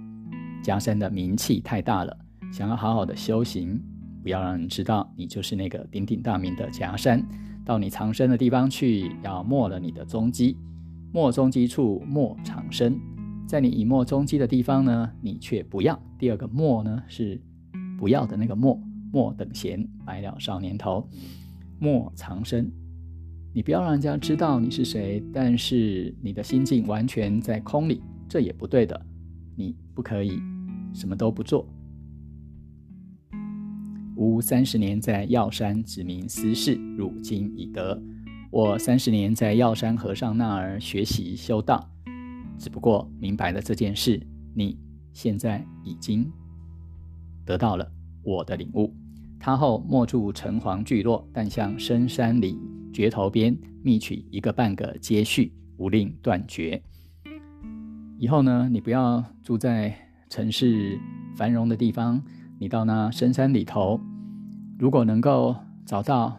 [0.63, 2.17] 加山的名气太大了，
[2.51, 3.81] 想要好好的修行，
[4.23, 7.23] 不要让人知道你就是那个鼎鼎大名的夹山。
[7.65, 10.57] 到你藏身的地方去，要没了你的踪迹。
[11.11, 12.99] 没踪迹处，莫长生。
[13.47, 15.99] 在你以没踪迹的地方呢，你却不要。
[16.17, 17.39] 第二个没呢，是
[17.97, 18.79] 不要的那个没。
[19.11, 21.07] 莫等闲，白了少年头。
[21.79, 22.71] 莫藏身，
[23.59, 29.05] 你不要让人家知道你是谁，但是你的心境完全在空里，这也不对的。
[29.57, 30.39] 你不可以
[30.93, 31.67] 什么都不做。
[34.15, 38.01] 吾三十年在药山指明私事，汝今已得。
[38.49, 41.85] 我三十年在药山和尚那儿学习修道，
[42.57, 44.79] 只不过明白了这件事，你
[45.11, 46.31] 现在已经
[47.43, 47.91] 得到了
[48.23, 48.95] 我的领悟。
[49.39, 52.59] 他后莫住城隍聚落，但向深山里
[52.91, 56.81] 绝头边觅取一个半个接续，无令断绝。
[58.17, 59.95] 以后呢，你不要住在
[60.29, 60.99] 城市
[61.35, 62.21] 繁荣的地方，
[62.59, 63.99] 你到那深山里头，
[64.77, 66.37] 如果能够找到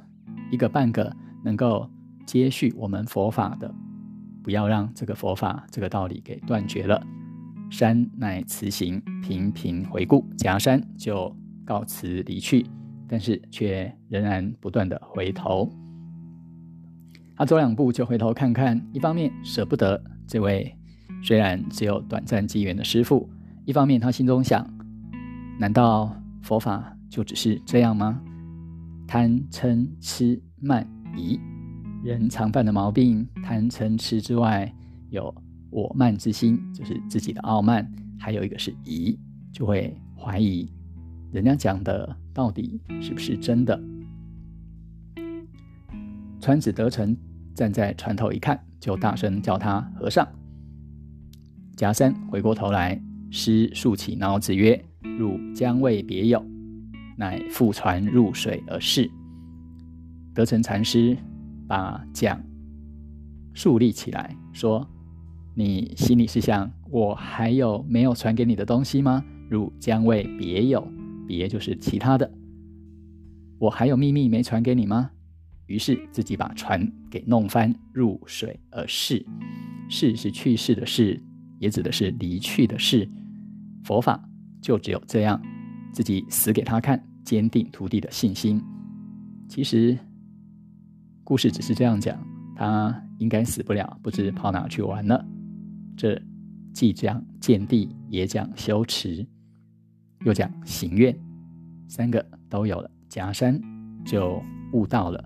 [0.53, 1.11] 一个半个
[1.43, 1.89] 能够
[2.27, 3.75] 接续我们佛法的，
[4.43, 7.03] 不要让这个佛法这个道理给断绝了。
[7.71, 11.35] 山乃辞行，频频回顾，假山就
[11.65, 12.67] 告辞离去。
[13.13, 15.69] 但是却仍然不断的回头，
[17.35, 20.73] 他走两步就回头看看，一方面舍不得这位
[21.21, 23.29] 虽然只有短暂机缘的师傅，
[23.65, 24.65] 一方面他心中想：
[25.59, 28.23] 难道佛法就只是这样吗？
[29.09, 31.37] 贪嗔痴慢疑，
[32.05, 34.73] 人常犯的毛病，贪嗔痴之外，
[35.09, 35.35] 有
[35.71, 39.19] 我慢之心，就是自己的傲慢，还有一个是疑，
[39.53, 40.73] 就会怀疑。
[41.33, 43.81] 人家讲的到底是不是真的？
[46.41, 47.17] 川子德成
[47.55, 50.27] 站在船头一看，就大声叫他和尚。
[51.77, 54.85] 贾山回过头来，师竖起脑子曰
[55.19, 56.45] ：“汝将为别有，
[57.17, 59.09] 乃覆船入水而逝。”
[60.35, 61.17] 德成禅师
[61.69, 62.43] 把桨
[63.55, 64.87] 竖立起来，说
[65.55, 69.25] ：“你心里是想我还有没有传给你的东西吗？
[69.49, 70.87] 汝将为别有。”
[71.31, 72.29] 别就是其他的，
[73.61, 75.13] 我还有秘密没传给你吗？
[75.67, 79.25] 于是自己把船给弄翻，入水而逝。
[79.89, 81.23] 逝是去世的逝，
[81.61, 83.09] 也指的是离去的事。
[83.85, 84.21] 佛法
[84.61, 85.41] 就只有这样，
[85.93, 88.61] 自己死给他看，坚定徒弟的信心。
[89.49, 89.97] 其实
[91.23, 92.21] 故事只是这样讲，
[92.57, 95.25] 他应该死不了，不知跑哪去玩了。
[95.97, 96.21] 这
[96.75, 99.25] 既讲见地，也讲修持。
[100.27, 101.17] 又讲行愿，
[101.89, 103.59] 三个都有了，假山
[104.05, 104.43] 就
[104.75, 105.25] 悟到了。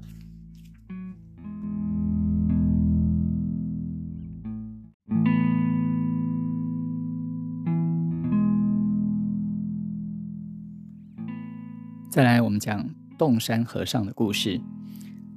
[12.09, 14.61] 再来，我们讲洞山和尚的故事。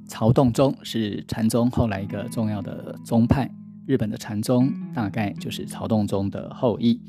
[0.08, 3.50] 曹洞宗是禅宗后来一个重要的宗派，
[3.88, 7.02] 日本的禅宗大概就是曹洞宗的后裔。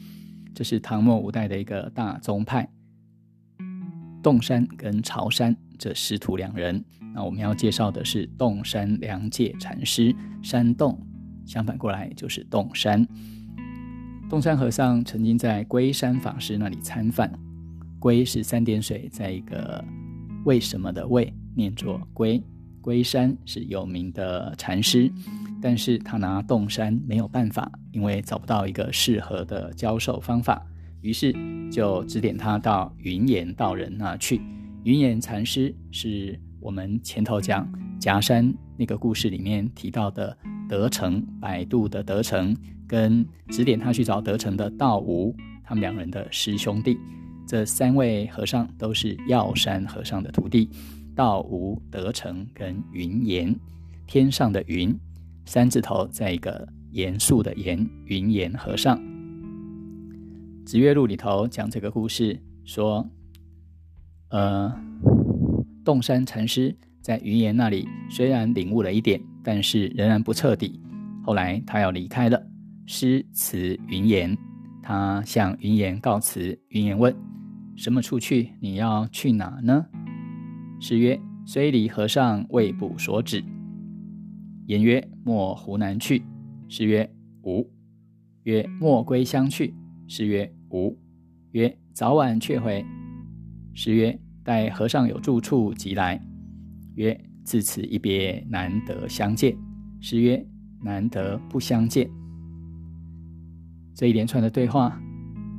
[0.59, 2.69] 这是唐末五代的一个大宗派，
[4.21, 6.85] 洞山跟朝山这师徒两人。
[7.15, 11.01] 那我们要介绍的是洞山良介禅师，山洞
[11.47, 13.07] 相反过来就是洞山。
[14.29, 17.33] 洞山和尚曾经在龟山法师那里参饭，
[18.01, 19.85] 龟是三点水，在一个
[20.45, 22.43] 为什么的为，念作龟。
[22.89, 25.13] 龟山是有名的禅师。
[25.61, 30.65] 但是他拿洞山没有办法，因为找不到一个适合的教授方法，
[31.03, 31.35] 于是
[31.71, 34.41] 就指点他到云岩道人那去。
[34.85, 37.69] 云岩禅师是我们前头讲
[38.01, 40.35] 夹山那个故事里面提到的
[40.67, 46.97] 德成，百度的德成，跟指点他去找德成的道无，他们两人的师兄弟。
[47.47, 50.69] 这三位和尚都是药山和尚的徒弟，
[51.19, 53.53] 道无、德成跟云岩，
[54.07, 54.97] 天上的云。
[55.45, 58.97] 三字头，在一个严肃的严云岩和尚，
[60.65, 63.05] 《子月录》里头讲这个故事，说，
[64.29, 64.73] 呃，
[65.85, 70.81] 洞山禅师在云岩那里虽然领悟了一点，但是仍然不彻底。
[71.25, 72.41] 后来他要离开了，
[72.87, 74.39] 师辞云岩，
[74.85, 76.57] 他向云岩告辞。
[76.69, 77.13] 云岩问
[77.75, 78.53] ：“什么出去？
[78.61, 79.85] 你要去哪呢？”
[80.81, 83.43] 师曰：“虽离和尚未卜所指。”
[84.67, 86.23] 言曰：“莫湖南去。”
[86.69, 87.11] 师曰
[87.43, 87.69] ：“无。”
[88.45, 89.75] 曰：“莫归乡去。”
[90.07, 90.97] 师曰：“无。”
[91.53, 92.85] 曰：“早晚却回。”
[93.75, 96.21] 师曰：“待和尚有住处即来。”
[96.97, 99.57] 曰：“自此一别，难得相见。”
[100.01, 100.47] 师曰
[100.83, 102.09] ：“难得不相见。”
[103.95, 105.01] 这一连串的对话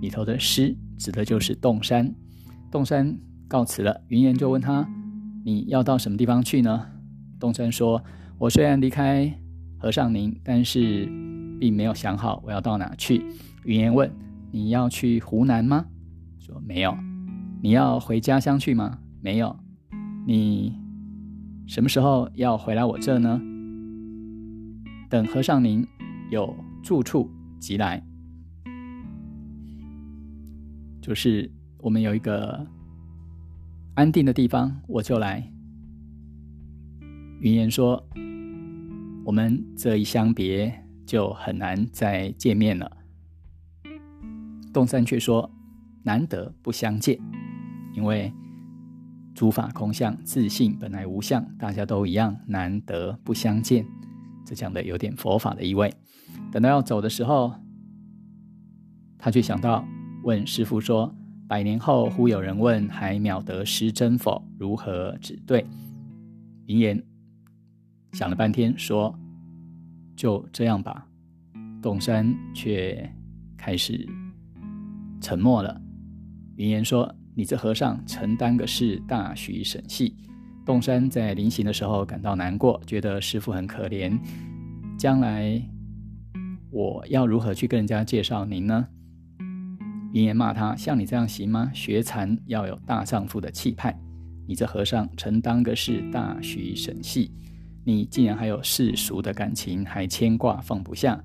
[0.01, 2.13] 里头的诗，指的就是洞山。
[2.71, 3.17] 洞山
[3.47, 4.87] 告辞了，云岩就问他
[5.49, 6.85] ：“你要到什么地方去呢？”
[7.39, 8.03] 洞山说。
[8.39, 9.29] 我虽然离开
[9.77, 11.05] 和尚您，但是
[11.59, 13.21] 并没有想好我要到哪去。
[13.65, 14.09] 云岩问
[14.49, 15.85] ：“你要去湖南吗？”
[16.39, 16.95] 说：“没有。
[17.61, 19.53] ”“你要回家乡去吗？”“没有。
[20.25, 20.73] ”“你
[21.67, 23.41] 什么时候要回来我这呢
[25.11, 25.85] ？”“等和尚您
[26.31, 27.29] 有住处
[27.59, 28.01] 即来。”
[31.03, 32.65] 就是我们有一个
[33.99, 35.45] 安定的地方，我就来。
[37.41, 38.01] 云言说
[39.27, 40.73] ：“我们这一相别，
[41.05, 42.89] 就很难再见面了。”
[44.71, 45.51] 洞山却说
[46.01, 47.19] ：“难得不相见，
[47.93, 48.31] 因为
[49.35, 53.85] 诸法空相，自信本来无相，大家都一样，难得不相见。”
[54.47, 55.93] 这讲的有点佛法的意味。
[56.53, 57.53] 等到要走的时候，
[59.17, 59.85] 他却想到
[60.23, 61.13] 问师傅说
[61.49, 64.39] ：“百年后，忽有人问，还渺得失真否？
[64.59, 65.65] 如何指对？”
[66.67, 67.03] 云岩。
[68.13, 69.17] 想了半天，说
[70.15, 71.07] ：“就这样吧。”
[71.81, 73.11] 洞山却
[73.57, 74.07] 开始
[75.19, 75.81] 沉默了。
[76.55, 80.15] 云岩说：“你这和尚承担个事，大许审细。”
[80.67, 84.15] 洞山在临行的时候感到难过，觉得师傅很可怜。
[84.99, 85.59] 将来
[86.69, 88.87] 我要如何去跟人家介绍您呢？
[90.11, 91.71] 云言骂他：“像你这样行吗？
[91.73, 93.97] 学禅要有大丈夫的气派。
[94.47, 97.31] 你这和尚承担个事，大徐神系。”
[97.85, 101.23] 你竟然还有世俗的感情，还牵挂放不下。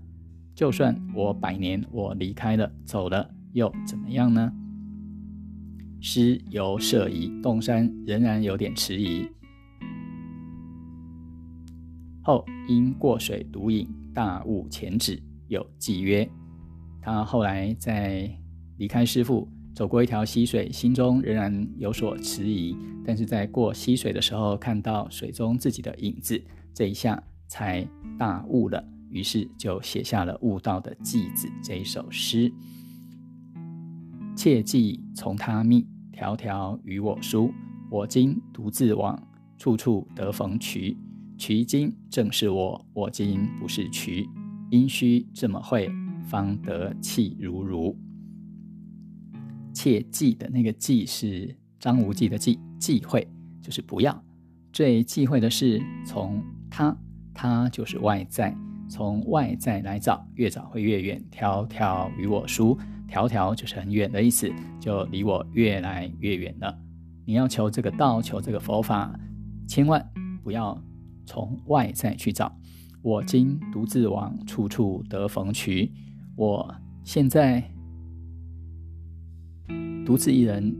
[0.54, 4.50] 就算我百年，我离开了，走了，又怎么样呢？
[6.00, 9.28] 师由舍疑，洞山仍然有点迟疑。
[12.22, 16.26] 后因过水独饮，大悟前止，有记曰：
[17.02, 18.30] 他后来在
[18.76, 19.48] 离开师父。
[19.74, 26.40] 走过一条溪水，心中仍然有所迟疑，但是在过溪水的时候，看到水中自己的影子，
[26.72, 27.84] 这一下才
[28.16, 32.52] 大悟了，于是就写下了《悟道的偈子》这一首诗：
[34.36, 37.52] 切记从他觅，条条与我书。
[37.90, 39.20] 我今独自往，
[39.58, 40.96] 处处得逢渠。
[41.36, 44.24] 渠今正是我，我今不是渠。
[44.70, 45.90] 因须这么会，
[46.28, 47.96] 方得气如如。
[49.74, 53.26] 切忌的那个忌是张无忌的忌，忌讳
[53.60, 54.24] 就是不要。
[54.72, 56.96] 最忌讳的是从他，
[57.34, 58.56] 他就是外在，
[58.88, 61.22] 从外在来找，越找会越远。
[61.30, 64.50] 条条与我疏，条条就是很远的意思，
[64.80, 66.78] 就离我越来越远了。
[67.26, 69.14] 你要求这个道，求这个佛法，
[69.68, 70.04] 千万
[70.42, 70.80] 不要
[71.26, 72.56] 从外在去找。
[73.02, 75.92] 我今独自往，处处得逢渠。
[76.36, 77.62] 我现在。
[80.04, 80.74] 独自一人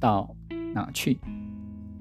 [0.00, 0.34] 到
[0.74, 1.18] 哪去？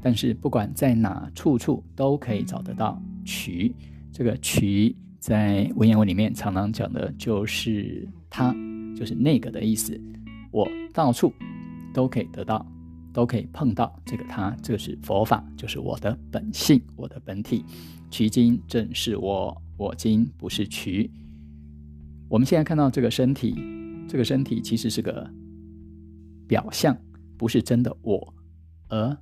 [0.01, 3.73] 但是不管在哪，处处都可以找得到渠。
[4.11, 8.55] 这个渠在文言文里面常常讲的就是他，
[8.95, 9.99] 就是那个的意思。
[10.51, 11.33] 我到处
[11.93, 12.65] 都可以得到，
[13.11, 14.55] 都可以碰到这个他。
[14.61, 17.65] 这个是佛法，就是我的本性，我的本体。
[18.09, 21.11] 渠今正是我，我今不是渠。
[22.29, 23.55] 我们现在看到这个身体，
[24.07, 25.29] 这个身体其实是个。
[26.47, 26.97] 表象
[27.37, 28.33] 不是真的我，
[28.89, 29.17] 而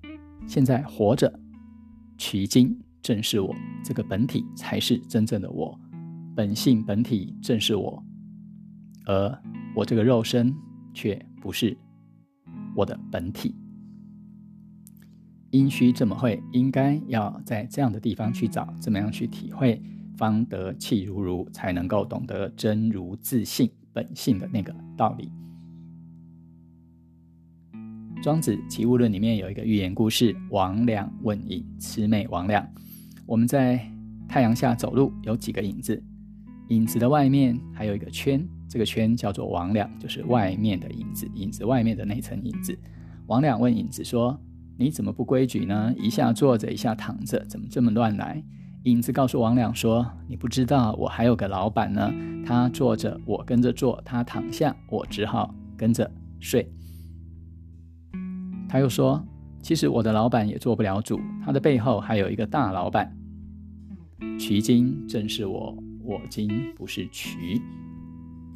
[0.47, 1.39] 现在活着，
[2.17, 3.53] 取经正是我
[3.83, 5.79] 这个本体才是真正的我，
[6.35, 8.03] 本性本体正是我，
[9.05, 9.41] 而
[9.75, 10.55] 我这个肉身
[10.93, 11.75] 却不是
[12.75, 13.55] 我的本体。
[15.51, 19.81] 因需这么会，应该要在这样的地方去找，怎么样去体会，
[20.17, 25.31] 方得气如如，才能够懂得真如自性本性的那个道理。
[28.25, 32.65] 庄子《齐物论》里面有一个寓言故事：王两问影，魑魅魍魉。
[33.27, 33.79] 我们在
[34.27, 36.03] 太阳下走路，有几个影子，
[36.69, 42.75] 影子的外面还有一个圈，这个圈叫做魍魉，就是外面的影子，影子外面的那层影子。
[43.27, 44.35] 王两问影子说
[44.75, 45.93] ：“你怎么不规矩呢？
[45.95, 48.43] 一下坐着，一下躺着，怎么这么乱来？”
[48.85, 52.11] 影子告诉王两说：“你不知道，我还有个老板呢，
[52.43, 56.09] 他坐着，我跟着坐；他躺下，我只好跟着
[56.39, 56.67] 睡。”
[58.75, 59.25] 他又说
[59.63, 63.09] ：“其实我的老板也做不了主，他的背后还有一个大老板。
[64.37, 65.73] 渠今正是我，
[66.03, 67.61] 我今不是渠。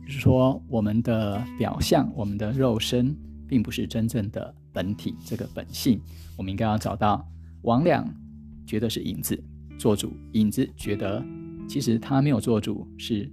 [0.05, 3.15] 就是说，我们的表象，我们的肉身，
[3.47, 6.01] 并不是真正的本体，这个本性，
[6.35, 7.25] 我们应该要找到。
[7.61, 8.05] 王两
[8.67, 9.41] 觉得是影子
[9.77, 11.25] 做主，影子觉得
[11.65, 13.31] 其实他没有做主，是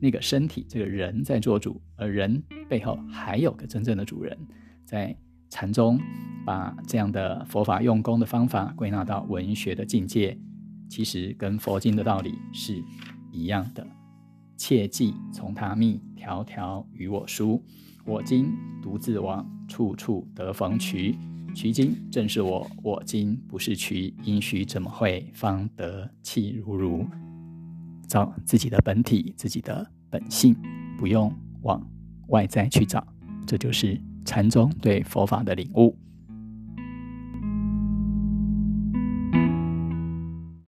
[0.00, 4.34] 那个身体，这个人在做主，而人背后还有个真正的主人
[4.86, 5.14] 在。”
[5.48, 5.98] 禅宗
[6.44, 10.38] 把这样的佛法用功的方法归纳到文学的境界，
[10.88, 12.82] 其实跟佛经的道理是
[13.30, 13.86] 一样的。
[14.56, 17.62] 切记从他觅，条条与我书。
[18.04, 21.16] 我今独自往，处处得逢渠。
[21.54, 24.14] 渠今正是我，我今不是渠。
[24.22, 27.06] 因须怎么会，方得气如如？
[28.06, 30.56] 找自己的本体，自己的本性，
[30.96, 31.32] 不用
[31.62, 31.84] 往
[32.28, 33.06] 外在去找，
[33.46, 34.00] 这就是。
[34.26, 35.96] 禅宗对佛法的领悟。